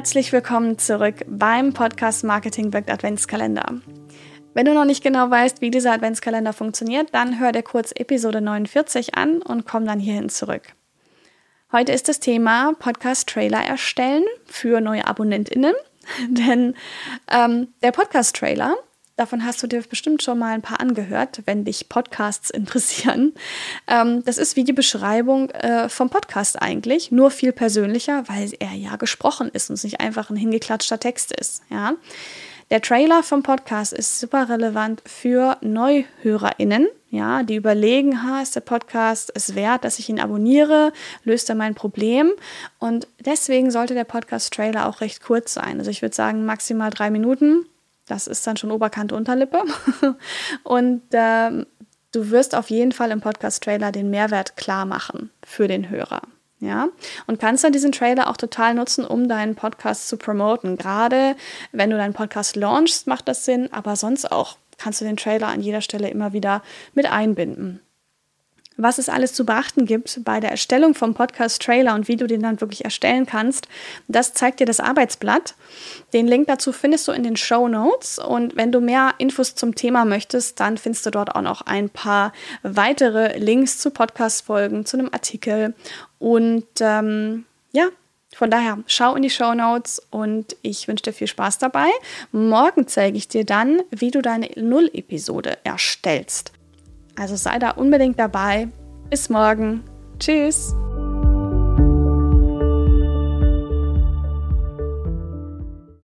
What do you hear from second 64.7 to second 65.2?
kannst du den